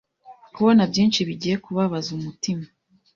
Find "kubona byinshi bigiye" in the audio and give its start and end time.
0.53-1.55